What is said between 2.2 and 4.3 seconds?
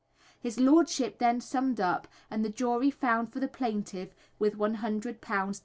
and the jury found for the plaintiff,